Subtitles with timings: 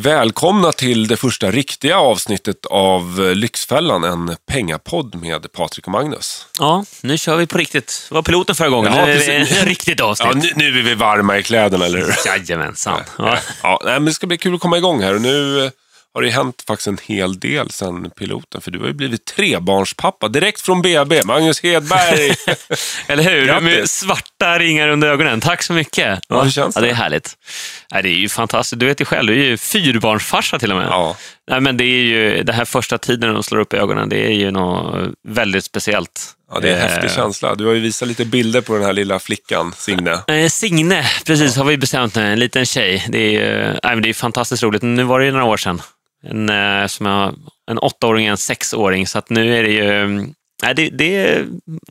[0.00, 6.46] Välkomna till det första riktiga avsnittet av Lyxfällan, en pengapodd med Patrik och Magnus.
[6.58, 8.06] Ja, nu kör vi på riktigt.
[8.08, 8.92] Det var piloten förra gången.
[8.92, 10.28] Ja, nu är det ett riktigt avsnitt.
[10.34, 12.14] Ja, nu, nu är vi varma i kläderna, eller hur?
[12.26, 13.00] Jajamensan.
[13.18, 13.38] Ja.
[13.62, 15.14] Ja, men det ska bli kul att komma igång här.
[15.14, 15.70] Och nu
[16.18, 20.28] har det hänt faktiskt en hel del sedan piloten, för du har ju blivit trebarnspappa
[20.28, 21.22] direkt från BB.
[21.24, 22.34] Magnus Hedberg.
[23.06, 23.46] Eller hur?
[23.46, 23.62] Grattis.
[23.64, 25.40] Med svarta ringar under ögonen.
[25.40, 26.18] Tack så mycket.
[26.28, 26.90] Ja, hur känns ja, det det?
[26.90, 27.36] är härligt.
[27.90, 28.80] Ja, det är ju fantastiskt.
[28.80, 30.86] Du vet ju själv, du är ju fyrbarnsfarsa till och med.
[30.86, 31.16] ja,
[31.50, 34.32] Nej, men det är ju den här första tiden de slår upp ögonen, det är
[34.32, 36.20] ju något väldigt speciellt.
[36.52, 37.54] ja, det är en Eh, häftig känsla.
[37.54, 40.18] Du har ju visat lite bilder på den här lilla flickan, Signe.
[40.28, 42.32] Eh, Signe, precis, har vi bestämt nu.
[42.32, 43.04] En liten tjej.
[43.08, 44.82] Det är, ju- nej, men det är fantastiskt roligt.
[44.82, 45.82] Nu var det ju några år sedan.
[46.24, 47.34] En, eh, som jag,
[47.70, 50.02] en åttaåring och en sexåring, så att nu är det ju...
[50.02, 51.44] mm, Nej, det, det,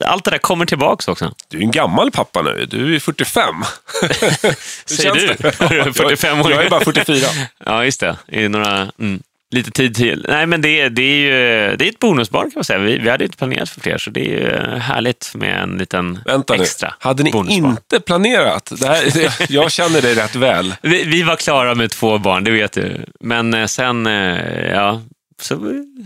[0.06, 1.34] allt det där kommer tillbaks också.
[1.50, 2.66] Du är en gammal pappa nu.
[2.70, 3.56] Du är 45.
[4.02, 5.28] Hur Säger du?
[5.28, 5.94] det?
[5.94, 6.52] 45 år.
[6.52, 7.28] Jag är bara 44.
[7.66, 8.18] Ja, just det.
[8.28, 9.22] I några, mm,
[9.56, 10.26] lite tid till.
[10.30, 12.80] Nej, men det, det är ju det är ett bonusbarn kan man säga.
[12.80, 14.40] Vi, vi hade inte planerat för fler, så det är
[14.74, 16.64] ju härligt med en liten Vänta nu.
[16.64, 17.72] extra Hade ni bonusbarn.
[17.72, 18.72] inte planerat?
[18.80, 20.76] Det här, det, jag känner dig rätt väl.
[20.82, 23.06] Vi, vi var klara med två barn, det vet du.
[23.20, 25.02] Men eh, sen, eh, ja,
[25.42, 25.56] så,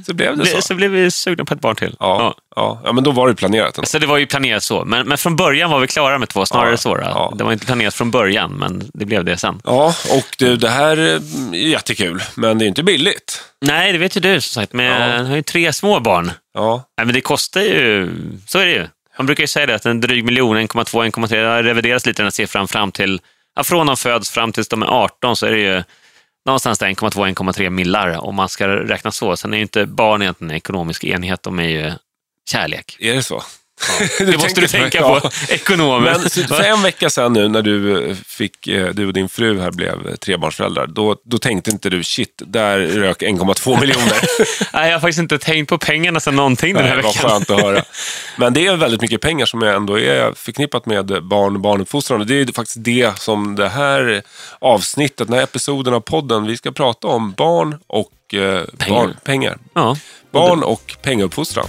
[0.06, 0.62] Så blev det så.
[0.62, 1.96] så blev vi sugna på ett barn till.
[2.00, 2.82] Ja, ja.
[2.84, 3.78] ja men då var det planerat.
[3.78, 3.86] ändå.
[3.86, 4.86] Så det var ju planerat så.
[4.86, 6.98] Men, men från början var vi klara med två, snarare Ja, så.
[7.02, 7.34] Ja.
[7.38, 9.62] Det var inte planerat från början, men det blev det sen.
[9.64, 11.22] Ja, och det, det här är
[11.56, 13.42] jättekul, men det är inte billigt.
[13.62, 14.74] Nej, det vet ju du som sagt.
[14.74, 15.16] Men Ja.
[15.16, 16.32] jag har ju tre små barn.
[16.54, 18.09] Ja, Nej, men det kostar ju,
[18.48, 18.88] så är det ju.
[19.18, 22.22] Man brukar ju säga det, att en dryg miljon, 1,2, 1,3, det har reviderats lite
[22.22, 23.22] den här siffran fram till,
[23.56, 25.84] ja, från de föds fram tills de är 18 så är det ju
[26.45, 29.38] någonstans där 1,2, 1,3 millar om man ska räkna så.
[29.38, 31.92] Sen är ju inte barn egentligen en ekonomisk enhet, de är ju
[32.50, 32.97] kärlek.
[33.00, 33.44] är det så?
[34.20, 35.20] Det måste du tänka Ja.
[35.20, 36.12] på, ekonomer.
[36.20, 39.30] Men så- för en vecka sedan nu när du, eh, fick, eh, du och din
[39.30, 44.18] fru här blev trebarnsföräldrar, då, då tänkte inte du shit, där rök 1,2 miljoner.
[44.74, 47.30] Nej, jag har faktiskt inte tänkt på pengarna sen någonting den här Nej, vad veckan.
[47.30, 47.84] skönt att höra.
[48.38, 52.28] Men det är väldigt mycket pengar som ändå är förknippat med barn och barnuppfostran.
[52.28, 54.22] Det är faktiskt det som det här
[54.59, 59.00] avsnittet, den här episoden av podden, vi ska prata om barn och eh, Pengar.
[59.00, 59.58] Barn, pengar.
[59.74, 59.98] Ja.
[60.31, 61.68] Barn och pengauppfostran.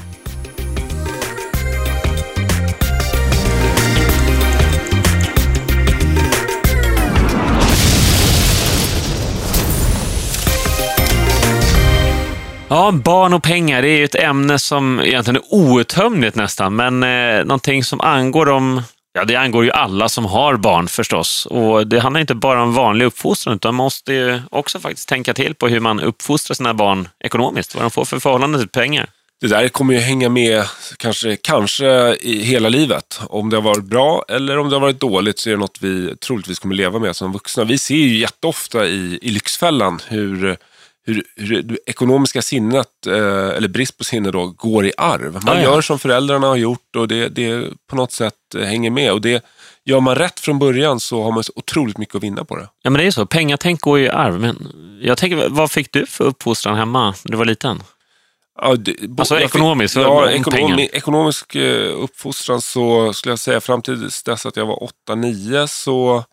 [12.73, 17.03] Ja, barn och pengar, det är ju ett ämne som egentligen är outtömligt nästan, men
[17.03, 21.47] eh, någonting som angår dem, ja det angår ju alla som har barn förstås.
[21.47, 25.35] Och det handlar inte bara om vanlig uppfostran, utan man måste ju också faktiskt tänka
[25.35, 29.07] till på hur man uppfostrar sina barn ekonomiskt, vad de får för förhållande till pengar.
[29.41, 30.65] Det där kommer ju hänga med
[30.97, 33.21] kanske, kanske i hela livet.
[33.27, 35.79] Om det har varit bra eller om det har varit dåligt så är det något
[35.81, 37.65] vi troligtvis kommer leva med som vuxna.
[37.65, 40.57] Vi ser ju jätteofta i, i Lyxfällan hur,
[41.05, 43.15] hur, hur det ekonomiska sinnet, eh,
[43.49, 45.33] eller brist på sinne då, går i arv.
[45.33, 45.63] Man Ja, ja.
[45.63, 49.13] gör som föräldrarna har gjort och det, det på något sätt eh, hänger med.
[49.13, 49.45] Och det,
[49.85, 52.69] gör man rätt från början så har man så otroligt mycket att vinna på det.
[52.83, 53.27] Ja, men det är ju så.
[53.27, 54.41] Pengatänk går ju i arv.
[54.41, 54.69] Men
[55.03, 57.83] jag tänker, vad fick du för uppfostran hemma när du var liten?
[58.63, 63.61] Ja, det, Alltså fick- ekonomiskt, Ja, om ekonom, ekonomisk eh, uppfostran så skulle jag säga
[63.61, 66.25] fram till dess att jag var 8-9 så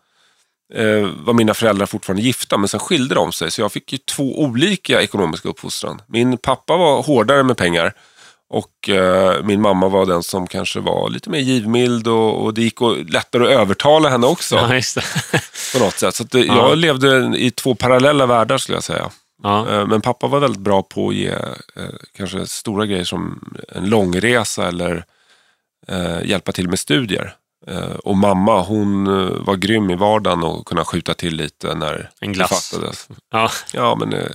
[1.16, 4.40] var mina föräldrar fortfarande gifta men sen skilde de sig så jag fick ju två
[4.42, 6.02] olika ekonomiska uppfostran.
[6.06, 7.92] Min pappa var hårdare med pengar
[8.50, 12.62] och eh, min mamma var den som kanske var lite mer givmild och, och det
[12.62, 14.68] gick och, lättare att övertala henne också Ja,
[15.72, 16.14] på något sätt.
[16.14, 16.68] Så det, Ja.
[16.68, 19.10] jag levde i två parallella världar skulle jag säga.
[19.42, 19.68] Ja.
[19.70, 21.84] Eh, Men pappa var väldigt bra på att ge eh,
[22.16, 25.04] kanske stora grejer som en långresa eller
[25.88, 27.34] eh, hjälpa till med studier.
[27.66, 32.10] Eh, och mamma, hon eh, var grym i vardagen och kunna skjuta till lite när
[32.20, 32.70] En det glass.
[32.70, 33.08] fattades.
[33.32, 33.50] Ja.
[33.72, 34.26] Ja, men eh,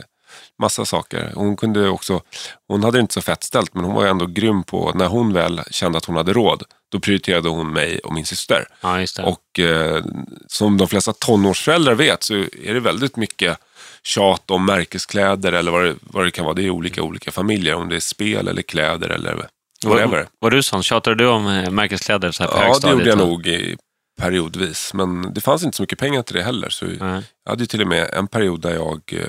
[0.62, 1.32] massa saker.
[1.36, 2.22] Hon kunde också,
[2.68, 5.34] hon hade det inte så fett ställt, men hon var ändå grym på, när hon
[5.34, 8.68] väl kände att hon hade råd, då prioriterade hon mig och min syster.
[8.82, 9.24] ja, det.
[9.24, 10.04] Och eh,
[10.48, 13.58] som de flesta tonårsföräldrar vet så är det väldigt mycket
[14.04, 16.56] tjat om märkeskläder eller vad det, vad det kan vara.
[16.56, 19.48] Det är olika olika familjer, om det är spel eller kläder eller
[19.90, 20.28] whatever.
[20.40, 20.84] Var, du sån?
[20.84, 23.78] Tjatade du om eh, märkeskläder så här på Ja, det gjorde jag nog i
[24.22, 24.94] periodvis.
[24.94, 26.70] Men det fanns inte så mycket pengar till det heller.
[26.70, 27.24] Så Nej.
[27.44, 29.20] jag hade ju till och med en period där jag eh,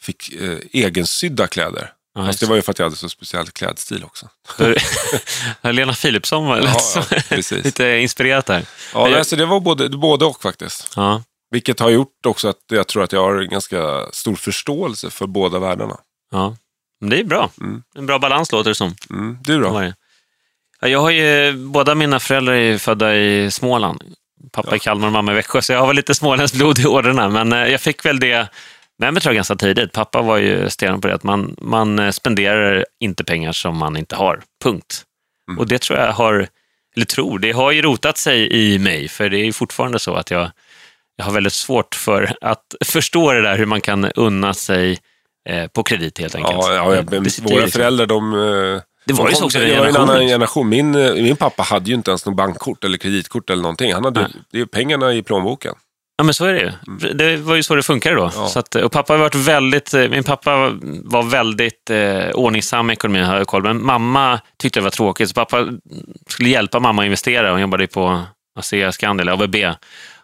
[0.00, 1.92] fick eh, egensydda kläder.
[2.14, 4.28] Ja, Fast det var ju för att jag hade så speciell klädstil också.
[5.62, 7.64] Lena Philipsson var Ja, lite, ja, precis.
[7.64, 8.64] lite inspirerat där.
[8.94, 10.92] Ja, jag- alltså det var både, både och faktiskt.
[10.96, 11.22] Ja.
[11.50, 15.58] Vilket har gjort också att jag tror att jag har ganska stor förståelse för båda
[15.58, 15.96] världarna.
[16.30, 16.56] Ja.
[17.00, 17.50] Det är bra.
[17.60, 17.82] Mm.
[17.94, 18.94] En bra balans låter det som.
[19.10, 19.38] Mm.
[19.42, 19.92] Du då?
[20.80, 24.02] Jag har ju, båda mina föräldrar är födda i Småland.
[24.52, 26.86] Pappa i Kalmar och mamma i Växjö, så jag har väl lite småländskt blod i
[26.86, 27.28] ådrorna.
[27.28, 28.48] Men eh, jag fick väl det
[28.98, 29.92] Men jag tror ganska tidigt.
[29.92, 33.96] Pappa var ju stenhård på det att man, man eh, spenderar inte pengar som man
[33.96, 34.42] inte har.
[34.62, 35.02] Punkt.
[35.48, 35.58] Mm.
[35.58, 36.48] Och det tror jag har,
[36.96, 39.08] eller tror, det har ju rotat sig i mig.
[39.08, 40.50] För det är ju fortfarande så att jag,
[41.16, 44.98] jag har väldigt svårt för att förstå det där hur man kan unna sig
[45.72, 46.56] på kredit helt enkelt.
[46.60, 48.34] Ja, ja, ja, men våra liksom- föräldrar de...
[48.34, 48.38] eh,
[49.06, 50.68] Det var de ju så också var ju en annan generation.
[50.68, 53.92] Min, eh, min pappa hade ju inte ens någon bankkort eller kreditkort eller någonting.
[53.94, 54.30] Han hade Nej.
[54.50, 55.74] det är ju pengarna i plånboken.
[56.16, 57.12] Ja, men så är det ju.
[57.14, 58.22] Det var ju så det funkade då.
[58.22, 58.34] Mm.
[58.36, 58.48] Ja.
[58.48, 60.72] Så att, och pappa har varit väldigt, eh, min pappa
[61.04, 63.62] var väldigt eh, ordningsam med ekonomin, jag koll.
[63.62, 65.66] Men mamma tyckte det var tråkigt, så pappa
[66.28, 67.50] skulle hjälpa mamma att investera.
[67.50, 68.22] Hon jobbade på
[68.58, 69.56] ASEA, Skandia eller ABB.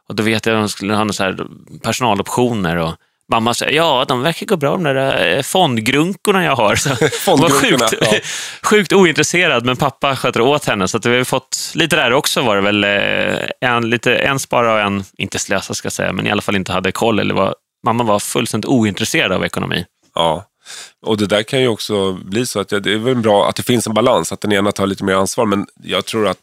[0.08, 1.46] Och då vet jag att hon skulle ha några så här
[1.82, 2.76] personaloptioner.
[2.76, 2.94] Och
[3.32, 6.76] mamma sa, ja, de verkar gå bra de där eh, fondgrunkorna jag har.
[6.76, 6.88] Så
[7.30, 8.18] hon var sjukt, ja.
[8.62, 10.88] sjukt ointresserad, men pappa sköter åt henne.
[10.88, 12.84] Så att vi har fått lite där också var det väl.
[12.84, 16.42] eh, En, lite, en spara och en inte slösa ska jag säga, men i alla
[16.42, 17.18] fall inte hade koll.
[17.18, 17.54] Eller var,
[17.86, 19.84] mamma var fullständigt ointresserad av ekonomi.
[20.14, 20.44] Ja,
[21.06, 23.62] och det där kan ju också bli så att det är väl bra att det
[23.62, 25.46] finns en balans, att den ena tar lite mer ansvar.
[25.46, 26.38] Men jag tror att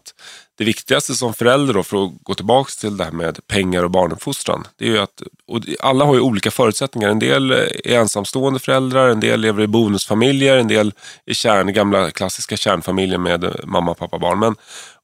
[0.58, 3.92] det viktigaste som förälder då, för att gå tillbaka till det här med pengar och
[3.92, 5.22] barnuppfostran, det är ju att
[5.80, 7.10] alla har ju olika förutsättningar.
[7.10, 10.94] En del är ensamstående föräldrar, en del lever i bonusfamiljer, en del
[11.26, 14.40] är kärn, gamla klassiska kärnfamiljer med mamma, pappa, barn.
[14.40, 14.56] Men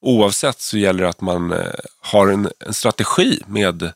[0.02, 1.60] oavsett så gäller det att man eh,
[2.02, 3.92] har en, en strategi med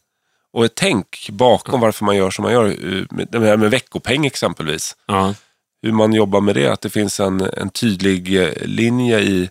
[0.54, 2.66] och ett tänk bakom varför man gör som man gör.
[2.66, 5.34] eh, med- Det här med veckopeng exempelvis Ja.
[5.82, 6.68] hur man jobbar med det.
[6.68, 9.50] Att det finns en, en tydlig eh, linje i,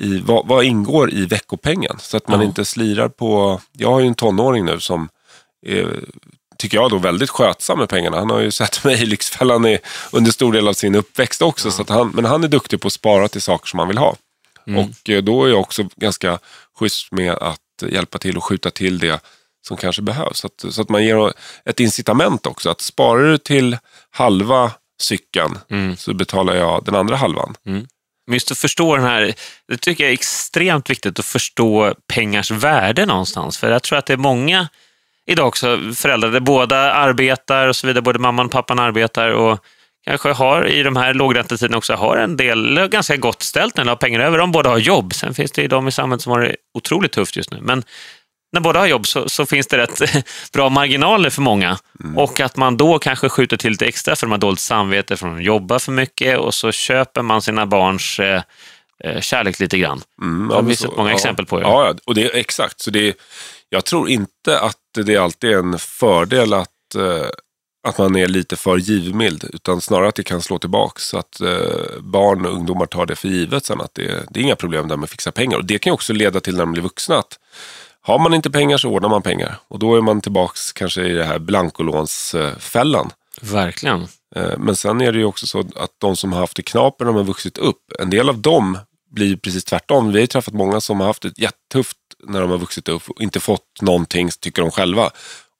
[0.00, 1.96] i vad, vad ingår i veckopengen.
[1.98, 2.46] Så att man Ja.
[2.46, 3.60] inte slirar på...
[3.72, 5.08] Jag har ju en tonåring nu som
[5.66, 6.00] är,
[6.58, 8.16] tycker jag då, väldigt skötsam med pengarna.
[8.18, 9.78] Han har ju sett mig i Lyxfällan i,
[10.12, 11.70] under stor del av sin uppväxt också.
[11.70, 13.98] Så att han, men han är duktig på att spara till saker som han vill
[13.98, 14.16] ha.
[14.78, 16.38] Och eh, då är jag också ganska
[16.78, 17.58] schysst med att
[17.88, 19.20] hjälpa till och skjuta till det
[19.68, 20.38] som kanske behövs.
[20.38, 21.32] Så att, så att man ger
[21.64, 22.70] ett incitament också.
[22.70, 23.76] Att sparar du till
[24.10, 25.96] halva cykeln Mm.
[25.96, 27.54] så betalar jag den andra halvan.
[28.26, 29.34] Men just att förstå den här,
[29.68, 33.58] det tycker jag är extremt viktigt att förstå pengars värde någonstans.
[33.58, 34.68] För jag tror att det är många
[35.26, 39.64] idag också föräldrar där båda arbetar och så vidare, både mamman och pappan arbetar och
[40.04, 43.84] kanske har i de här lågräntetiderna också har en del, eller ganska gott ställt när
[43.84, 44.38] de har pengar över.
[44.38, 45.14] De båda har jobb.
[45.14, 47.58] Sen finns det ju de i samhället som har det otroligt tufft just nu.
[47.60, 47.82] Men
[48.54, 50.02] när båda har jobb så, så finns det rätt
[50.52, 51.78] bra marginaler för många.
[52.16, 55.26] Och att man då kanske skjuter till lite extra för de har dåligt samvete för
[55.28, 58.42] att de jobbar för mycket och så köper man sina barns eh,
[59.04, 60.02] eh, kärlek lite grann.
[60.22, 61.14] Mm, Det har vi sett många ja.
[61.14, 61.62] exempel på ju.
[61.62, 62.80] Ja, ja, och det exakt.
[62.80, 63.16] Så det
[63.68, 67.28] jag tror inte att det alltid är en fördel att, eh,
[67.88, 69.50] att man är lite för givmild.
[69.52, 71.00] Utan snarare att det kan slå tillbaka.
[71.00, 73.80] Så att eh, barn och ungdomar tar det för givet sen.
[73.80, 75.56] Att det, det är inga problem där med att fixa pengar.
[75.58, 77.38] Och det kan ju också leda till när de blir vuxna att
[78.06, 79.58] har man inte pengar så ordnar man pengar.
[79.68, 83.10] Och då är man tillbaks kanske i det här blankolånsfällan.
[83.40, 84.06] Verkligen.
[84.36, 87.06] Eh, Men sen är det ju också så att de som har haft det knapert
[87.06, 88.78] de har vuxit upp, en del av dem
[89.10, 90.06] blir precis tvärtom.
[90.08, 91.96] Vi har ju träffat många som har haft det jättetufft
[92.26, 95.10] när de har vuxit upp och inte fått någonting, tycker de själva.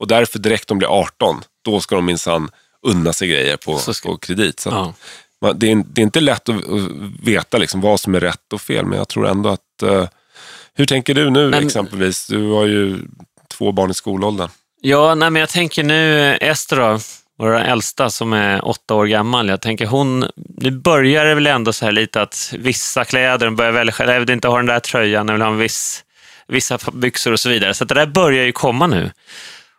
[0.00, 2.50] Och därför direkt de blir 18, då ska de minsann
[2.86, 4.60] unna sig grejer på, ska- på kredit.
[4.60, 4.94] Så Ja.
[5.40, 6.90] man, det, är, det är inte lätt att, att
[7.22, 9.82] veta liksom vad som är rätt och fel, men jag tror ändå att...
[10.76, 12.26] hur tänker du nu Men- exempelvis?
[12.26, 12.98] Du har ju
[13.58, 14.48] två barn i skolåldern.
[14.80, 16.98] Ja, nej, men jag tänker nu Ester då,
[17.38, 19.48] vår äldsta som är åtta år gammal.
[19.48, 23.56] Jag tänker hon, nu börjar det väl ändå så här lite att vissa kläder, hon
[23.56, 26.04] börjar välja själv, jag vill inte ha den där tröjan, jag vill ha en viss,
[26.48, 27.74] vissa byxor och så vidare.
[27.74, 29.10] Så det där börjar ju komma nu.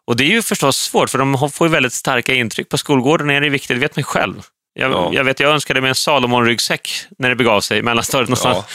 [0.08, 2.70] Och det är ju förstås svårt, för de får ju väldigt starka intryck.
[2.70, 4.42] På skolgården är det viktigt, det vet man själv.
[4.74, 5.10] Jag, Ja.
[5.14, 8.58] jag vet, jag önskade mig en Salomon-ryggsäck när det begav sig i mellanstadiet någonstans.
[8.58, 8.66] Ja.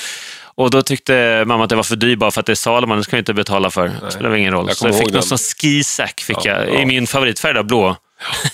[0.55, 2.99] Och då tyckte mamma att det var för dyr bara för att det är Salomon,
[2.99, 3.93] det ska jag inte betala för.
[4.05, 4.65] Det spelar ingen roll.
[4.69, 6.81] Jag Så jag fick någon sån skisack fick Ja, jag, ja.
[6.81, 7.97] i min favoritfärg då, blå.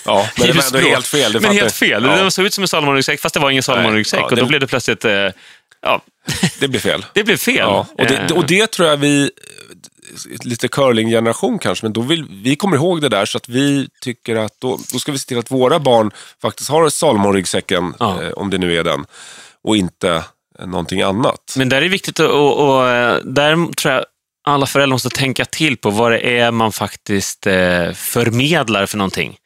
[0.05, 1.31] Ja, men det var ändå helt fel.
[1.33, 2.03] det Men helt fel.
[2.03, 4.19] Ja, Den såg ut som en Salomon-ryggsäck fast det var ingen Salomon-ryggsäck.
[4.19, 5.11] Ja, och då det- blev det plötsligt, eh,
[5.81, 6.01] ja,
[6.59, 7.05] det blir fel.
[7.13, 7.55] det blev fel.
[7.57, 9.31] Ja, och, det, Eh, och det tror jag vi,
[10.43, 14.35] lite curling-generation kanske, men då vill, vi kommer ihåg det där så att vi tycker
[14.35, 16.11] att då, då ska vi se till att våra barn
[16.41, 18.23] faktiskt har Salomon-ryggsäcken, Ja.
[18.23, 19.05] eh, om det nu är den,
[19.63, 20.23] och inte
[20.65, 21.53] någonting annat.
[21.57, 24.05] Men där är det viktigt att, och, och, eh, där tror jag
[24.47, 29.37] alla föräldrar måste tänka till på vad det är man faktiskt eh, förmedlar för någonting.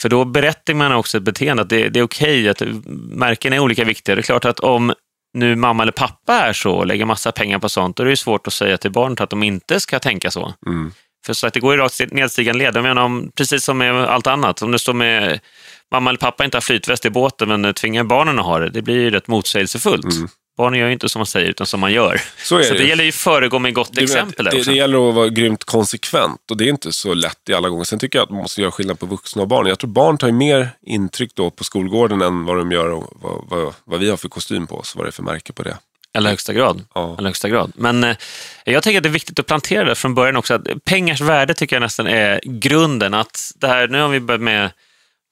[0.00, 2.62] För då berättar man också ett beteende, att det, det är okej att
[3.10, 4.14] märken är olika viktiga.
[4.14, 4.94] Det är klart att om
[5.34, 8.16] nu mamma eller pappa är så och lägger massa pengar på sånt, då är det
[8.16, 10.54] svårt att säga till barnet att de inte ska tänka så.
[10.66, 10.92] Mm.
[11.26, 12.76] För så att det går ju rakt nedstigande led.
[12.76, 14.62] Jag menar, om, precis som med allt annat.
[14.62, 15.40] Om det står med
[15.92, 18.82] mamma eller pappa inte har flytväst i båten men tvingar barnen att ha det, det
[18.82, 20.04] blir ju rätt motsägelsefullt.
[20.04, 20.28] Mm.
[20.56, 22.20] Barn gör ju inte som man säger, utan som man gör.
[22.44, 22.78] Så är Så det.
[22.78, 25.64] det gäller ju att föregå med gott Det- exempel det, det gäller att vara grymt
[25.64, 27.84] konsekvent och det är inte så lätt i alla gånger.
[27.84, 29.66] Sen tycker jag att man måste göra skillnad på vuxna och barn.
[29.66, 33.12] Jag tror barn tar ju mer intryck då på skolgården än vad de gör och
[33.22, 35.62] vad, vad, vad vi har för kostym på oss, vad det är för märke på
[35.62, 35.76] det.
[36.14, 36.84] Eller högsta grad.
[36.94, 37.14] Ja.
[37.18, 37.72] Eller högsta grad.
[37.76, 38.16] Men eh,
[38.64, 40.54] jag tänker att det är viktigt att plantera det från början också.
[40.54, 43.14] Att pengars värde tycker jag nästan är grunden.
[43.14, 44.70] Att det här, nu har vi börjat med,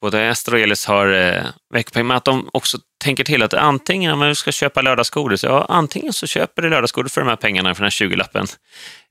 [0.01, 4.11] både Ester och Elis har eh, veckopeng, men att de också tänker till att antingen
[4.11, 7.75] om man ska köpa lördagsgodis, ja antingen så köper du lördagsgodis för de här pengarna,
[7.75, 8.47] för den här 20-lappen.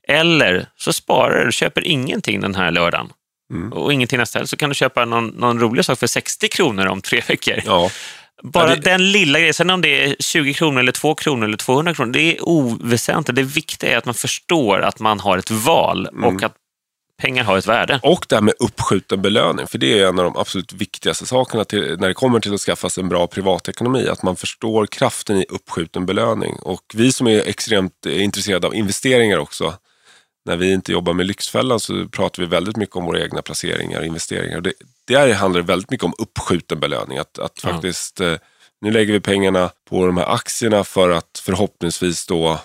[0.07, 3.09] Eller så sparar du, köper ingenting den här lördagen.
[3.53, 3.73] Mm.
[3.73, 6.85] Och ingenting nästa helg, så kan du köpa någon, någon rolig sak för 60 kronor
[6.87, 7.61] om tre veckor.
[7.65, 7.89] Ja,
[8.43, 11.45] Bara Ja, det- den lilla grejen, sen om det är 20 kronor eller 2 kronor
[11.47, 13.35] eller 200 kronor, det är oväsentligt.
[13.35, 16.23] Det viktiga är att man förstår att man har ett val Mm.
[16.35, 16.53] och att
[17.19, 17.99] pengar har ett värde.
[18.03, 21.65] och det här med uppskjuten belöning, för det är en av de absolut viktigaste sakerna
[21.65, 25.37] till, när det kommer till att skaffa sig en bra privatekonomi, att man förstår kraften
[25.37, 26.55] i uppskjuten belöning.
[26.61, 29.73] Och vi som är extremt eh, intresserade av investeringar också,
[30.45, 33.99] när vi inte jobbar med Lyxfällan så pratar vi väldigt mycket om våra egna placeringar
[33.99, 34.57] och investeringar.
[34.57, 34.73] Och det,
[35.07, 37.17] där handlar det väldigt mycket om uppskjuten belöning.
[37.17, 37.69] Att, att Ja.
[37.69, 38.33] faktiskt, eh,
[38.81, 42.59] nu lägger vi pengarna på de här aktierna för att förhoppningsvis då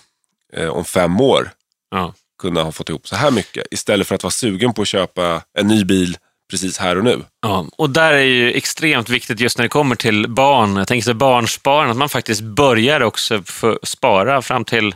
[0.52, 1.50] eh, om fem år
[1.90, 3.66] Ja kunna ha fått ihop så här mycket.
[3.70, 6.16] Istället för att vara sugen på att köpa en ny bil
[6.50, 7.22] precis här och nu.
[7.42, 10.76] Ja, och där är ju extremt viktigt just när det kommer till barn.
[10.76, 14.94] Jag tänker så barnsparande, att man faktiskt börjar också för spara fram till,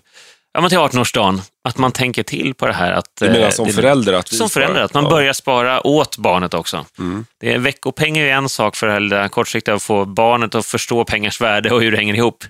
[0.53, 1.41] ja, till 18-årsdagen.
[1.69, 2.93] Att man tänker till på det här.
[2.93, 4.13] Att, Du menar eh, som det- förälder?
[4.13, 5.11] Att Som förälder, att man Ja.
[5.11, 6.85] börjar spara åt barnet också.
[6.99, 7.27] Mm.
[7.41, 10.67] Det är, veckopeng är ju en sak för det här kortsiktiga, att få barnet att
[10.67, 12.45] förstå pengars värde och hur det hänger ihop.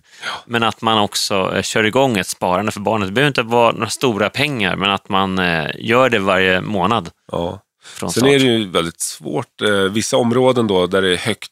[0.46, 3.08] Men att man också eh, kör igång ett sparande för barnet.
[3.08, 7.10] Det behöver inte vara några stora pengar, men att man eh, gör det varje månad.
[7.32, 7.60] Ja.
[8.00, 8.24] Sen start.
[8.24, 9.62] är det ju väldigt svårt.
[9.62, 11.50] Eh, vissa områden då där det är högt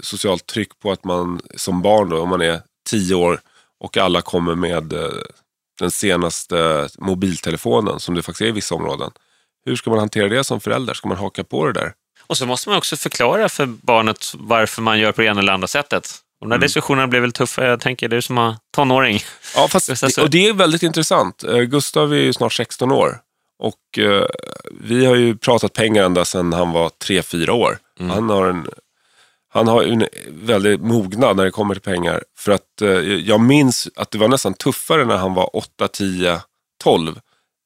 [0.00, 3.40] socialt tryck på att man som barn, då, om man är tio år
[3.80, 4.92] och alla kommer med
[5.78, 9.10] den senaste mobiltelefonen som det faktiskt är i vissa områden.
[9.66, 10.94] Hur ska man hantera det som förälder?
[10.94, 11.92] Ska man haka på det där?
[12.26, 15.52] Och så måste man också förklara för barnet varför man gör på det ena eller
[15.52, 16.08] andra sättet.
[16.40, 16.60] Och de Mm.
[16.60, 17.64] där diskussionerna blir väl tuffa.
[17.66, 19.20] Jag tänker, du som har tonåring.
[19.54, 21.44] Ja, fast, och det är väldigt intressant.
[21.44, 23.18] Eh, Gustav är ju snart 16 år
[23.58, 24.24] och eh,
[24.80, 27.78] vi har ju pratat pengar ända sedan han var 3-4 år.
[28.00, 28.10] Mm.
[28.10, 28.66] Han har en
[29.56, 32.24] han har en väldigt mognad när det kommer till pengar.
[32.38, 36.40] För att eh, jag minns att det var nästan tuffare när han var 8, 10,
[36.84, 37.20] 12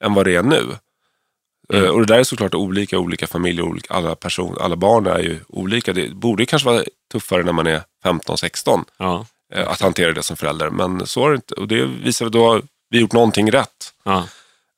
[0.04, 0.62] än vad det är nu.
[1.72, 1.84] Mm.
[1.84, 5.18] Eh, och det där är såklart olika, olika familjer, olika, alla, person, alla barn är
[5.18, 5.92] ju olika.
[5.92, 9.26] Det borde kanske vara tuffare när man är 15, 16 Ja.
[9.54, 10.70] eh, att hantera det som förälder.
[10.70, 11.54] Men så är det inte.
[11.54, 13.92] Och det visar att då har vi gjort någonting rätt.
[14.04, 14.24] Ja.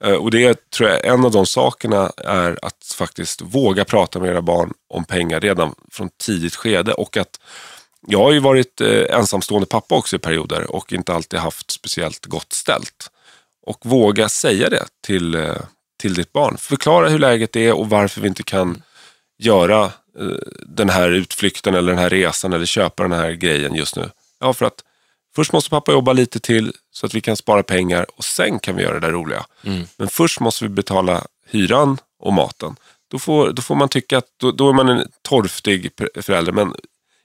[0.05, 4.31] Eh, och det tror jag en av de sakerna är att faktiskt våga prata med
[4.31, 6.93] era barn om pengar redan från tidigt skede.
[6.93, 7.41] Och att
[8.07, 12.27] jag har ju varit eh, ensamstående pappa också i perioder och inte alltid haft speciellt
[12.27, 13.11] gott ställt.
[13.67, 15.57] Och våga säga det till, eh,
[16.01, 16.57] till ditt barn.
[16.59, 18.83] Förklara hur läget är och varför vi inte kan
[19.39, 19.93] göra
[20.67, 24.11] den här utflykten eller den här resan eller köpa den här grejen just nu.
[24.41, 24.85] Ja, för att
[25.35, 28.77] först måste pappa jobba lite till så att vi kan spara pengar och sen kan
[28.77, 29.47] vi göra det där roliga.
[29.65, 29.87] Mm.
[29.97, 32.77] Men först måste vi betala hyran och maten.
[33.11, 36.53] Då får, då får man tycka att då, då är man en torftig förälder.
[36.53, 36.75] Men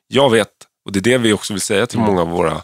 [0.08, 0.50] jag vet,
[0.86, 2.62] och det är det vi också vill säga till många av våra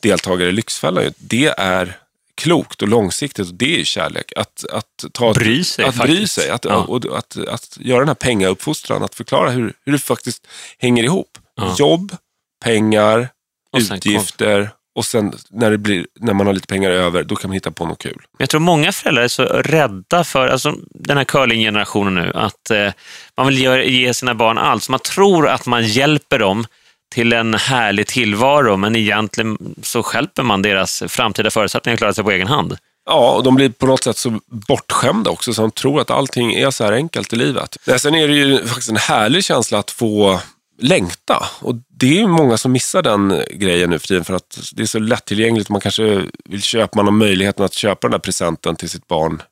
[0.00, 1.98] deltagare i Lyxfällan, det är
[2.34, 4.32] klokt och långsiktigt och det är kärlek.
[4.36, 6.76] Att, att, ta, Bry sig att bry sig, att, Ja.
[6.76, 10.46] och, att, att göra den här pengauppfostran, att förklara hur, hur det faktiskt
[10.78, 11.38] hänger ihop.
[11.54, 11.74] Ja.
[11.78, 12.16] Jobb,
[12.64, 13.28] pengar,
[13.72, 17.36] Och sen utgifter och sen när, det blir, när man har lite pengar över, då
[17.36, 18.18] kan man hitta på något kul.
[18.38, 22.92] Jag tror många föräldrar är så rädda för, alltså den här curlinggenerationen nu, att eh,
[23.36, 24.88] man vill ge, ge sina barn allt.
[24.88, 26.66] Man tror att man hjälper dem
[27.12, 32.24] till en härlig tillvaro, men egentligen så stjälper man deras framtida förutsättningar att klara sig
[32.24, 32.76] på egen hand.
[33.06, 36.54] Ja, och de blir på något sätt så bortskämda också, så de tror att allting
[36.54, 37.76] är så här enkelt i livet.
[37.98, 40.40] Sen är det ju faktiskt en härlig känsla att få
[40.82, 41.46] längta.
[41.60, 44.82] Och det är ju många som missar den grejen nu för tiden, för att det
[44.82, 45.68] är så lättillgängligt.
[45.68, 49.42] Man kanske vill köpa, man har möjligheten att köpa den där presenten till sitt barn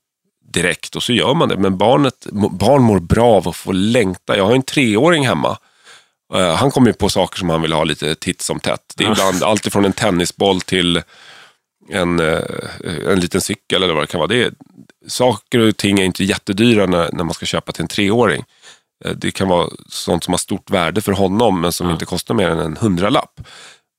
[0.52, 1.56] direkt och så gör man det.
[1.56, 4.36] Men barnet, barn mår bra av att få längta.
[4.36, 5.58] Jag har en treåring hemma.
[6.34, 8.92] Eh, Han kommer ju på saker som han vill ha lite titt som tätt.
[8.96, 11.02] Det är ibland allt ifrån en tennisboll till
[11.90, 12.42] en, eh,
[13.08, 14.28] en liten cykel eller vad det kan vara.
[14.28, 14.52] Det är,
[15.06, 18.44] saker och ting är inte jättedyra när, när man ska köpa till en treåring.
[19.04, 21.92] Eh, Det kan vara sånt som har stort värde för honom men som Ja.
[21.92, 23.40] inte kostar mer än en hundralapp.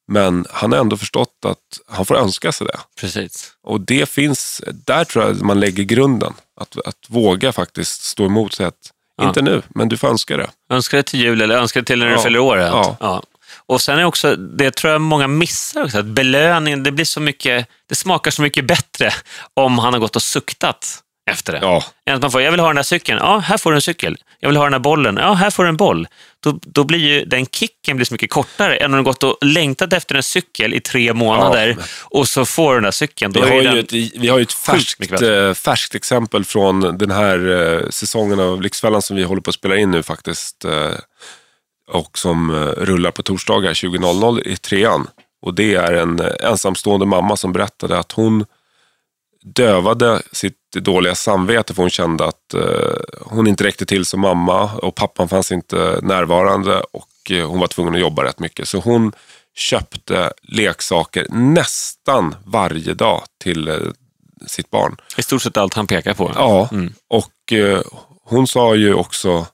[0.08, 1.58] Men han har ändå förstått att
[1.96, 2.80] han får önska sig det.
[3.00, 3.52] Precis.
[3.64, 6.34] Och det finns, där tror jag man lägger grunden.
[6.62, 9.28] Att, att våga faktiskt stå emot säga att Ja.
[9.28, 10.50] inte nu, men du får önska det.
[10.72, 12.22] Önskar det till jul eller önskar det till när du Ja.
[12.24, 12.58] fyller år.
[12.58, 13.24] Ja.
[13.66, 17.20] Och sen är också, det tror jag många missar också, att belöningen, det blir så
[17.20, 19.14] mycket, det smakar så mycket bättre
[19.54, 21.00] om han har gått och suktat
[21.32, 21.60] efter det.
[21.62, 21.84] Ja.
[22.06, 23.82] Än att man får, jag vill ha den där cykeln, ja, här får du en
[23.82, 24.18] cykel.
[24.44, 26.08] Jag vill ha den där bollen, ja, här får du en boll.
[26.44, 29.38] Då, då blir ju den kicken blir så mycket kortare än om du gått och
[29.42, 31.84] längtat efter en cykel i tre månader Ja.
[32.02, 33.32] och så får du den där cykeln.
[33.34, 37.12] Vi har, ju den, ett, vi har ju ett färskt, eh, färskt exempel från den
[37.12, 37.50] här
[37.84, 40.66] eh, säsongen av Lyxfällan som vi håller på att spela in nu faktiskt.
[40.66, 40.92] eh,
[41.92, 45.08] Och som rullar på torsdagar 20.00 i trean.
[45.42, 48.46] Och det är en ensamstående mamma som berättade att hon
[49.44, 54.72] dövade sitt dåliga samvete för hon kände att eh, hon inte räckte till som mamma
[54.74, 58.68] och pappan fanns inte närvarande och eh, hon var tvungen att jobba rätt mycket.
[58.68, 59.12] Så hon
[59.56, 63.76] köpte leksaker nästan varje dag till eh,
[64.48, 64.96] sitt barn.
[65.18, 66.32] I stort sett allt han pekar på.
[66.36, 66.94] Ja, Mm.
[67.10, 67.32] och
[68.24, 69.46] hon sa ju också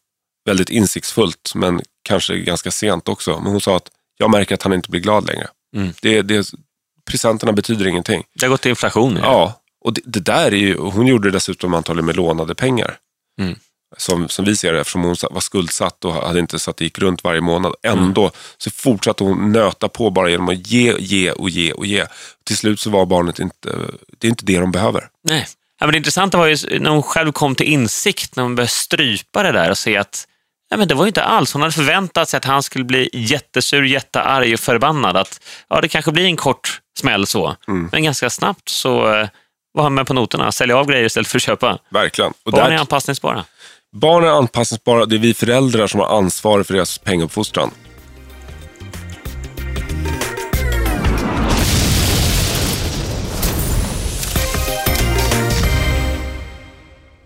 [0.45, 4.73] väldigt insiktsfullt, men kanske ganska sent också, men hon sa att jag märker att han
[4.73, 5.47] inte blir glad längre.
[5.75, 5.93] Mm.
[6.01, 6.47] Det, det,
[7.11, 8.23] presenterna betyder ingenting.
[8.33, 9.19] Det har gått till inflation.
[9.21, 12.97] Ja, och det, det där är ju, hon gjorde det dessutom antagligen med lånade pengar.
[13.41, 13.55] Mm.
[13.97, 16.83] Som, som vi ser det, eftersom hon var skuldsatt och hade inte så att det
[16.83, 17.73] gick runt varje månad.
[17.83, 18.31] Ändå Mm.
[18.57, 22.05] så fortsatte hon nöta på bara genom att ge, ge och ge och ge.
[22.45, 23.69] Till slut så var barnet inte,
[24.17, 25.07] det är inte det de behöver.
[25.23, 25.47] Nej.
[25.79, 28.71] Ja, men det intressanta var ju när hon själv kom till insikt, när hon började
[28.71, 30.27] strypa det där och se att
[30.69, 31.53] ja, men det var ju inte alls.
[31.53, 35.17] Hon hade förväntat sig att han skulle bli jättesur, jättearg och förbannad.
[35.17, 37.89] Att ja, det kanske blir en kort smäll så, Mm.
[37.91, 39.27] men ganska snabbt så
[39.77, 40.51] var han med på noterna.
[40.51, 41.77] Sälja av grejer istället för att köpa.
[41.89, 42.33] Verkligen.
[42.45, 43.45] Och Barn där- är anpassningsbara.
[43.95, 47.71] Barn är anpassningsbara, det är vi föräldrar som har ansvar för deras pengauppfostran.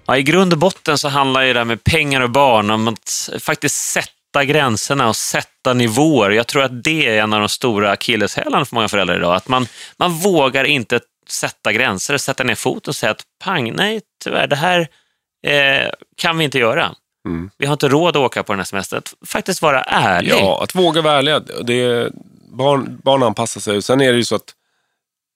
[0.07, 2.87] Ja, I grund och botten så handlar ju det här med pengar och barn om
[2.87, 6.29] att faktiskt sätta gränserna och sätta nivåer.
[6.29, 9.35] Jag tror att det är en av de stora akilleshälarna för många föräldrar idag.
[9.35, 9.67] Att man,
[9.97, 10.99] man vågar inte
[11.31, 14.87] sätta gränser, sätta ner foten och säga att pang, nej tyvärr, det här
[15.47, 16.95] eh, kan vi inte göra.
[17.25, 17.49] Mm.
[17.57, 18.97] Vi har inte råd att åka på den här semestern.
[18.97, 20.31] Att faktiskt vara ärlig.
[20.31, 21.39] Ja, att våga vara ärliga.
[21.39, 22.11] Det är,
[22.51, 23.81] barn, barn anpassar sig.
[23.81, 24.55] Sen är det ju så att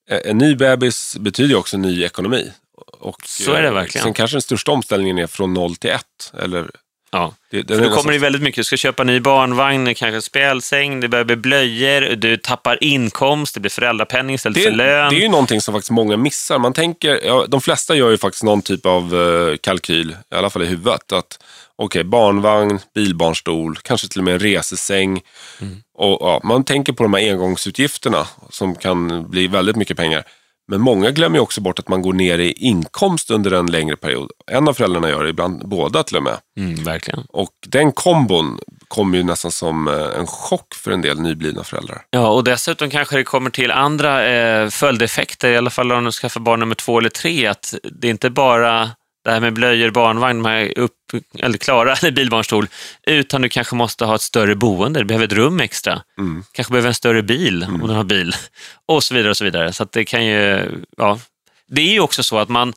[0.09, 2.51] eh, en ny bebis betyder också en ny ekonomi.
[2.99, 4.03] Och, Så är det eh, verkligen.
[4.03, 6.33] Sen kanske den största omställningen är från noll till ett.
[6.39, 6.71] Eller,
[7.15, 7.33] Ja.
[7.51, 8.57] det, det nästan- kommer det väldigt mycket.
[8.57, 13.59] Du ska köpa ny barnvagn, kanske spjälsäng, det börjar bli blöjor, du tappar inkomst, det
[13.59, 15.09] blir föräldrapenning istället det, för lön.
[15.09, 16.59] det är ju någonting som faktiskt många missar.
[16.59, 20.49] Man tänker, ja, de flesta gör ju faktiskt någon typ av eh, kalkyl, i alla
[20.49, 21.11] fall i huvudet.
[21.11, 21.39] Att
[21.75, 25.21] okej, barnvagn, bilbarnstol, kanske till och med en resesäng.
[25.61, 25.77] Mm.
[25.97, 30.23] Och, ja, man tänker på de här engångsutgifterna som kan bli väldigt mycket pengar.
[30.67, 34.31] Men många glömmer också bort att man går ner i inkomst under en längre period.
[34.51, 36.37] En av föräldrarna gör det, ibland båda till och med.
[36.59, 37.23] Mm, verkligen.
[37.29, 42.01] Och den kombon kommer ju nästan som eh, en chock för en del nyblivna föräldrar.
[42.09, 46.11] Ja, och dessutom kanske det kommer till andra eh, följdeffekter, i alla fall om du
[46.11, 48.89] skaffar barn nummer två eller tre, att det är inte bara
[49.25, 50.93] det här med blöjor, barnvagn, här upp,
[51.39, 52.67] eller klara, eller bilbarnstol,
[53.07, 56.43] utan du kanske måste ha ett större boende, du behöver ett rum extra, Mm.
[56.51, 58.33] kanske behöver en större bil om du har bil,
[58.87, 59.29] och så vidare.
[59.29, 59.73] och så vidare.
[59.73, 61.19] Så det kan ju, ja,
[61.67, 62.73] det är ju också så att man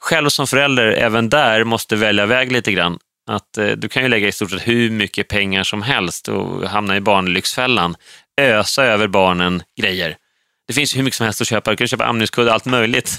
[0.00, 2.98] själv som förälder även där måste välja väg lite grann.
[3.30, 6.68] Att eh, du kan ju lägga i stort sett hur mycket pengar som helst och
[6.68, 7.96] hamna i barnlyxfällan.
[8.40, 10.16] Ösa över barnen grejer.
[10.68, 11.70] Det finns ju hur mycket som helst att köpa.
[11.70, 13.18] Du kan köpa amningskudde, allt möjligt.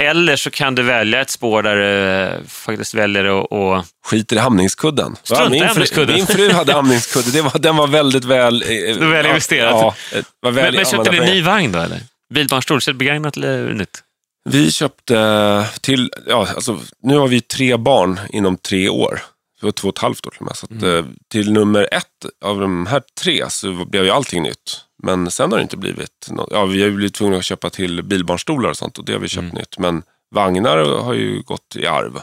[0.00, 3.52] Eller så kan du välja ett spår där du eh, faktiskt väljer att...
[3.52, 5.16] att- Skiter i hamningskudden.
[5.22, 6.14] Strunta i min, fru, hamningskudden.
[6.14, 7.30] min fru hade hamningskudde.
[7.30, 8.62] Det var, den var väldigt väl...
[8.62, 9.70] Eh, Väl investerat.
[9.72, 12.00] Ja, eh, var väl Men, men köpte du en ny vagn då eller?
[12.34, 14.02] Bilbarnstol, köpte begagnat eller nytt?
[14.50, 19.20] Vi köpte till, ja, alltså, nu har vi tre barn inom tre år.
[19.60, 20.56] Det var två och ett halvt år till och med.
[20.56, 21.14] Så att, Mm.
[21.32, 22.04] till nummer ett
[22.44, 24.80] av de här tre så blev ju allting nytt.
[25.02, 26.48] Men sen har det inte blivit något.
[26.52, 29.20] Ja, vi har ju blivit tvungna att köpa till bilbarnstolar och sånt och det har
[29.20, 29.54] vi köpt Mm.
[29.54, 29.78] nytt.
[29.78, 30.02] Men
[30.34, 32.20] vagnar har ju gått i arv.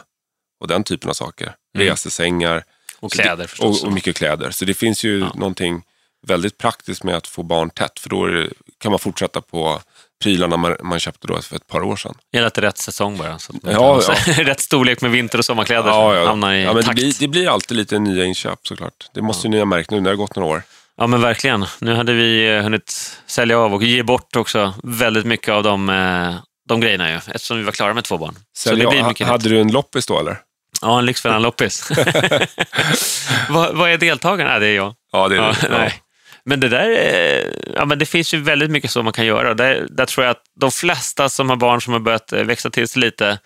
[0.60, 1.54] Och den typen av saker.
[1.76, 1.86] Mm.
[1.88, 2.64] Resesängar.
[3.00, 3.82] Och kläder det, förstås.
[3.82, 4.50] Och, och mycket kläder.
[4.50, 5.32] Så det finns ju Ja.
[5.34, 5.82] någonting
[6.26, 7.98] väldigt praktiskt med att få barn tätt.
[7.98, 9.80] För då är det, kan man fortsätta på
[10.22, 12.14] prylarna man, man köpte då för ett par år sedan.
[12.32, 13.38] Gäller till rätt säsong bara.
[13.38, 15.88] Så att Ja, tar- rätt storlek med vinter och sommarkläder.
[15.88, 16.26] Ja, ja.
[16.26, 16.94] Hamnar i ja, men det, takt.
[16.96, 19.10] blir, det blir alltid lite nya inköp såklart.
[19.14, 20.62] Det måste ju ni ha märkt nu när det har gått några år.
[20.96, 21.66] Ja, men verkligen.
[21.80, 25.88] Nu hade vi eh, hunnit sälja av och ge bort också väldigt mycket av de,
[25.88, 26.34] eh,
[26.68, 28.34] de grejerna ju, eftersom vi var klara med två barn.
[28.52, 30.38] Så det blir mycket hade du en loppis då eller?
[30.82, 31.90] Ja, en Lyxfällan loppis.
[33.48, 34.52] vad, vad är deltagarna?
[34.52, 34.94] Ja, det är jag.
[35.12, 35.68] Ja, det är Ja, det.
[35.70, 35.78] Ja.
[35.78, 36.02] nej.
[36.44, 39.54] Men det där, eh, ja, men det finns ju väldigt mycket som man kan göra.
[39.54, 42.88] Där, där tror jag att de flesta som har barn som har börjat växa till
[42.88, 43.38] sig lite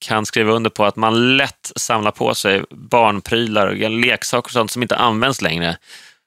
[0.00, 4.70] kan skriva under på att man lätt samlar på sig barnprylar och leksaker och sånt
[4.70, 5.76] som inte används längre.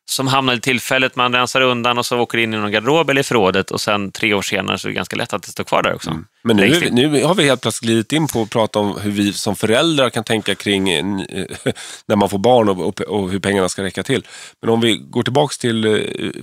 [0.10, 3.22] Som hamnar i tillfället, man rensar undan och så åker in i någon garderob eller
[3.22, 5.64] i förrådet och sen tre år senare så är det ganska lätt att det står
[5.64, 6.10] kvar där också.
[6.10, 6.26] Mm.
[6.44, 9.12] Men nu, vi, nu har vi helt plötsligt glidit in på att prata om hur
[9.12, 10.86] vi som föräldrar kan tänka kring
[12.06, 14.28] när man får barn och, och, och, hur pengarna ska räcka till.
[14.62, 15.92] Men om vi går tillbaka till eh,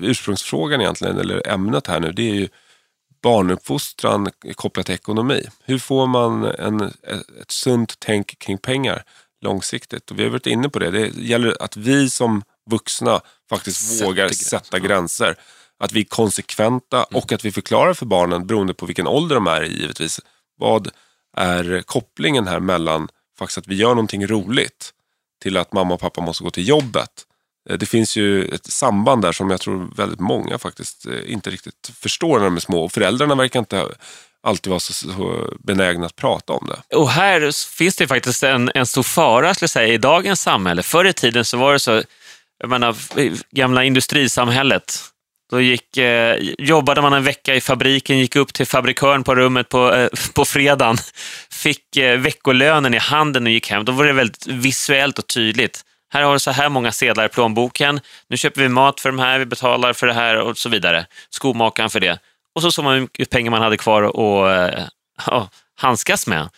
[0.03, 2.49] ursprungsfrågan egentligen, eller ämnet här nu, det är ju
[3.23, 5.42] barnuppfostran kopplat till ekonomi.
[5.64, 6.81] Hur får man en,
[7.42, 9.03] ett sunt tänk kring pengar
[9.40, 10.11] långsiktigt?
[10.11, 10.90] Och vi har varit inne på det.
[10.90, 14.45] Det gäller att vi som vuxna faktiskt sätta vågar gränser.
[14.45, 15.37] sätta gränser.
[15.81, 17.23] Att vi är konsekventa mm.
[17.23, 20.21] och att vi förklarar för barnen, beroende på vilken ålder de är i givetvis,
[20.57, 20.91] vad
[21.37, 24.93] är kopplingen här mellan faktiskt att vi gör någonting roligt
[25.43, 27.11] till att mamma och pappa måste gå till jobbet.
[27.71, 31.51] Eh, det finns ju ett samband där som jag tror väldigt många faktiskt eh, inte
[31.51, 33.89] riktigt förstår när de är små och föräldrarna verkar inte
[34.43, 36.97] alltid vara så, så benägna att prata om det.
[36.97, 40.83] Och här finns det faktiskt en, en stor fara skulle jag säga, i dagens samhälle.
[40.83, 42.03] Förr i tiden så var det så,
[42.59, 42.97] jag menar,
[43.55, 45.01] gamla industrisamhället.
[45.51, 49.68] Då gick, eh, jobbade man en vecka i fabriken, gick upp till fabrikören på rummet
[49.68, 50.97] på, eh, på fredagen,
[51.51, 53.85] fick eh, veckolönen i handen och gick hem.
[53.85, 55.85] Då var det väldigt visuellt och tydligt.
[56.12, 58.01] Här har du så här många sedlar i plånboken.
[58.29, 61.07] Nu köper vi mat för de här, vi betalar för det här och så vidare.
[61.31, 62.18] Skomakaren för det.
[62.55, 64.85] Och så såg man hur mycket pengar man hade kvar att eh,
[65.77, 66.49] handskas med.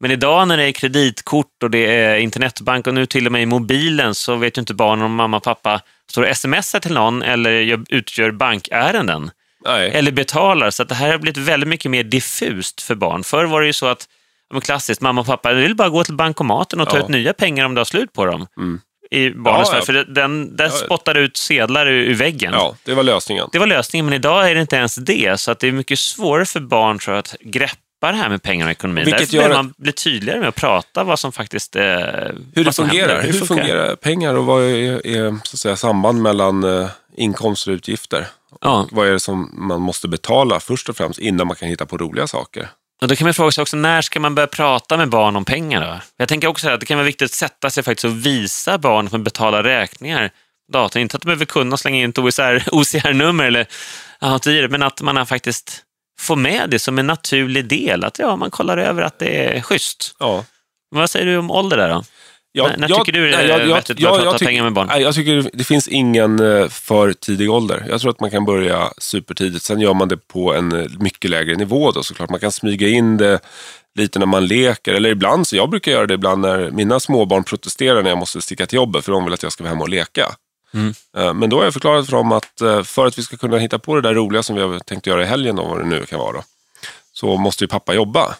[0.00, 3.42] Men idag när det är kreditkort och det är internetbank och nu till och med
[3.42, 5.80] i mobilen så vet ju inte barnen om mamma och pappa
[6.10, 9.30] står och smsar till någon eller utgör bankärenden.
[9.64, 9.90] Nej.
[9.90, 10.70] Eller betalar.
[10.70, 13.24] Så det här har blivit väldigt mycket mer diffust för barn.
[13.24, 14.08] Förr var det ju så att,
[14.62, 17.02] klassiskt, mamma och pappa vill bara gå till bankomaten och ta ja.
[17.02, 18.46] ut nya pengar om du har slut på dem.
[18.56, 18.80] Mm
[19.10, 19.84] i barnens ja, ja.
[19.84, 22.52] För den, den spottar ut sedlar ur, ur, väggen.
[22.52, 23.48] Ja, det var lösningen.
[23.52, 25.40] Det var lösningen, men idag är det inte ens det.
[25.40, 28.42] Så att det är mycket svårare för barn tror jag, att greppa det här med
[28.42, 29.04] pengar och ekonomi.
[29.04, 31.82] Vilket Därför behöver man bli tydligare med att prata vad som faktiskt eh,
[32.54, 33.22] Hur det fungerar.
[33.22, 37.70] Hur, Hur fungerar pengar och vad är, är så att säga, samband mellan eh, inkomster
[37.70, 38.26] och utgifter?
[38.60, 38.82] Ja.
[38.82, 41.86] Och vad är det som man måste betala först och främst innan man kan hitta
[41.86, 42.68] på roliga saker?
[43.00, 45.44] Och då kan man fråga sig också, när ska man börja prata med barn om
[45.44, 45.80] pengar?
[45.80, 46.00] Då?
[46.16, 49.06] Jag tänker också att det kan vara viktigt att sätta sig faktiskt och visa barn
[49.06, 50.30] att man betalar räkningar
[50.72, 51.02] datorn.
[51.02, 52.18] Inte att de behöver kunna slänga in ett
[52.72, 53.66] OCR-nummer eller
[54.20, 55.82] ja, men att man faktiskt
[56.18, 58.04] får med det som en naturlig del.
[58.04, 60.14] Att ja, man kollar över att det är schysst.
[60.18, 60.44] Ja.
[60.90, 62.04] Vad säger du om ålder där då?
[62.52, 64.86] Ja, när, jag, tycker du det är jag, vettigt att börja prata pengar med barn?
[64.86, 67.86] Nej, jag tycker det finns ingen eh, för tidig ålder.
[67.88, 69.64] Jag tror att man kan börja supertidigt.
[69.64, 72.30] Sen gör man det på en eh, mycket lägre nivå då såklart.
[72.30, 73.40] Man kan smyga in det
[73.98, 74.94] lite när man leker.
[74.94, 78.42] Eller ibland, så jag brukar göra det ibland när mina småbarn protesterar när jag måste
[78.42, 80.34] sticka till jobbet för de vill att jag ska vara hemma och leka.
[80.74, 80.94] Mm.
[81.16, 83.78] Eh, men då har jag förklarat för dem att för att vi ska kunna hitta
[83.78, 86.06] på det där roliga som vi har tänkt göra i helgen, då, vad det nu
[86.06, 86.42] kan vara, då,
[87.12, 88.36] så måste ju pappa jobba.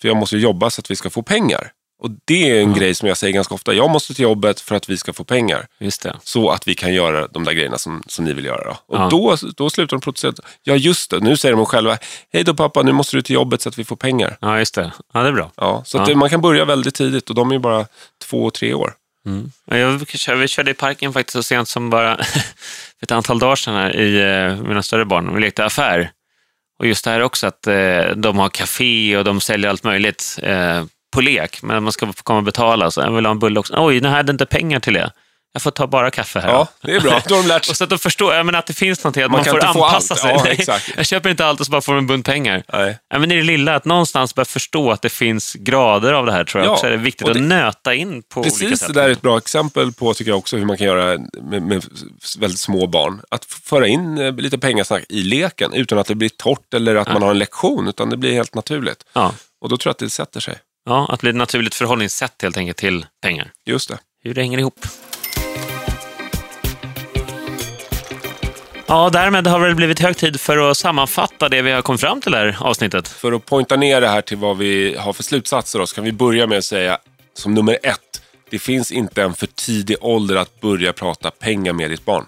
[0.00, 1.72] För jag måste jobba så att vi ska få pengar.
[2.02, 2.78] Och det är en mm.
[2.78, 3.74] grej som jag säger ganska ofta.
[3.74, 5.66] Jag måste till jobbet för att vi ska få pengar.
[5.78, 6.16] Det.
[6.22, 8.64] Så att vi kan göra de där grejerna som, som ni vill göra.
[8.64, 8.70] Då.
[8.86, 9.08] Och ja.
[9.10, 10.34] då, då slutar de protestera.
[10.62, 11.20] Ja, just det.
[11.20, 11.98] Nu säger de själva,
[12.32, 14.36] hej då pappa, nu måste du till jobbet så att vi får pengar.
[14.40, 14.92] Ja, just det.
[15.12, 15.50] Ja, det är bra.
[15.56, 16.16] Ja, så ja.
[16.16, 17.86] man kan börja väldigt tidigt och de är ju bara
[18.24, 18.94] två tre år.
[19.26, 19.50] Mm.
[19.64, 20.06] Jag,
[20.36, 22.16] vi körde i parken faktiskt så sent som bara
[22.98, 25.34] för ett antal dagar sedan här, i eh, mina större barn.
[25.34, 26.10] Vi lekte affär.
[26.78, 30.38] Och just det här också att eh, de har café och de säljer allt möjligt.
[30.42, 32.90] Eh, på lek, men man ska komma och betala.
[32.90, 33.74] Så jag vill ha en bulle också.
[33.76, 35.12] Oj, nu hade inte pengar till det.
[35.52, 36.48] Jag får ta bara kaffe här.
[36.48, 37.22] Ja, det är bra.
[37.28, 37.72] Då har de lärt sig.
[37.72, 39.64] och så att de förstår ja, men att det finns någonting, att man, man får
[39.64, 40.30] anpassa sig.
[40.30, 40.92] Ja, exakt.
[40.96, 42.62] jag köper inte allt och så bara får en bunt pengar.
[42.72, 42.98] Nej.
[43.10, 46.26] Ja, men det är det lilla, att någonstans börja förstå att det finns grader av
[46.26, 48.76] det här, tror jag ja, också är viktigt det, att nöta in på precis, olika
[48.76, 48.86] sätt.
[48.86, 51.18] Precis, det där är ett bra exempel på, tycker jag också, hur man kan göra
[51.42, 51.84] med, med
[52.38, 53.20] väldigt små barn.
[53.30, 57.08] Att föra in eh, lite pengasnack i leken utan att det blir torrt eller att
[57.08, 59.04] man har en lektion, utan det blir helt naturligt.
[59.12, 59.34] Ja.
[59.60, 60.58] Och då tror jag att det sätter sig.
[60.84, 63.50] Ja, att bli ett naturligt förhållningssätt helt enkelt till pengar.
[63.66, 63.98] Just det.
[64.24, 64.86] Hur det hänger ihop.
[68.90, 72.20] Ja, därmed har det blivit hög tid för att sammanfatta det vi har kommit fram
[72.20, 73.08] till det här avsnittet.
[73.08, 76.04] För att poängta ner det här till vad vi har för slutsatser då, så kan
[76.04, 76.98] vi börja med att säga
[77.34, 78.22] som nummer ett.
[78.50, 82.26] Det finns inte en för tidig ålder att börja prata pengar med ditt barn.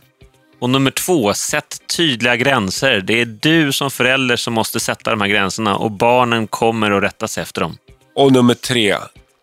[0.60, 3.00] Och nummer två, sätt tydliga gränser.
[3.00, 7.02] Det är du som förälder som måste sätta de här gränserna och barnen kommer att
[7.02, 7.76] rätta sig efter dem.
[8.14, 8.96] Och nummer tre.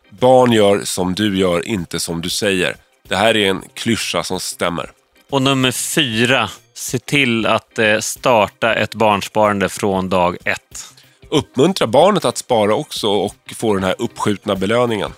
[0.10, 2.75] Barn gör som du gör, inte som du säger.
[3.08, 4.91] Det här är en klyscha som stämmer.
[5.29, 6.49] Och nummer fyra.
[6.79, 10.93] Se till att eh, starta ett barnsparande från dag ett.
[11.29, 15.13] Uppmuntra barnet att spara också och få den här uppskjutna belöningen.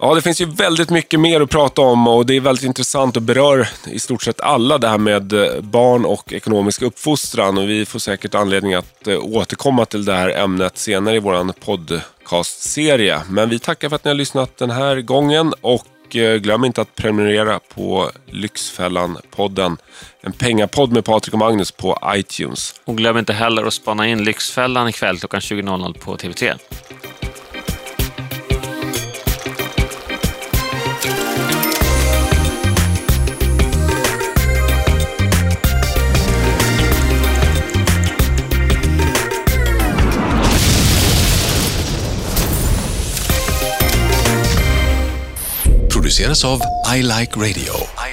[0.00, 3.16] Ja, det finns ju väldigt mycket mer att prata om och det är väldigt intressant
[3.16, 7.68] och berör i stort sett alla det här med eh, barn och ekonomisk uppfostran och
[7.68, 13.20] vi får säkert anledning att eh, återkomma till det här ämnet senare i vår podcastserie.
[13.28, 16.64] Men vi tackar för att ni har lyssnat den här gången och och eh, glöm
[16.64, 19.76] inte att prenumerera på Lyxfällan-podden.
[20.20, 22.74] En pengapodd med Patrik och Magnus på iTunes.
[22.84, 26.58] Och glöm inte heller att spana in Lyxfällan ikväll klockan 20.00 på TV3.
[46.24, 48.03] of I Like Radio.